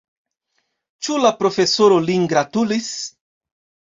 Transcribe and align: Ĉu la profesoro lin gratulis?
Ĉu 1.07 1.17
la 1.25 1.31
profesoro 1.41 1.99
lin 2.07 2.25
gratulis? 2.33 2.91